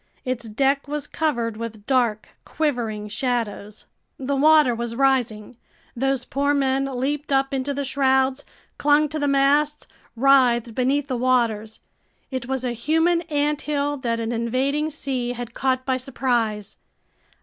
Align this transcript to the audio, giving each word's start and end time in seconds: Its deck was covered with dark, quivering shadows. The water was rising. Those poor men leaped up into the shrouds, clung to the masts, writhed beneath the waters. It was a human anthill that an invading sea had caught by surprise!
Its 0.25 0.49
deck 0.49 0.87
was 0.87 1.05
covered 1.05 1.57
with 1.57 1.85
dark, 1.85 2.29
quivering 2.43 3.07
shadows. 3.07 3.85
The 4.17 4.35
water 4.35 4.73
was 4.73 4.95
rising. 4.95 5.57
Those 5.95 6.25
poor 6.25 6.55
men 6.55 6.85
leaped 6.85 7.31
up 7.31 7.53
into 7.53 7.71
the 7.71 7.83
shrouds, 7.85 8.43
clung 8.79 9.09
to 9.09 9.19
the 9.19 9.27
masts, 9.27 9.85
writhed 10.15 10.73
beneath 10.73 11.05
the 11.07 11.17
waters. 11.17 11.81
It 12.31 12.47
was 12.47 12.65
a 12.65 12.73
human 12.73 13.21
anthill 13.29 13.95
that 13.97 14.19
an 14.19 14.31
invading 14.31 14.89
sea 14.89 15.33
had 15.33 15.53
caught 15.53 15.85
by 15.85 15.97
surprise! 15.97 16.77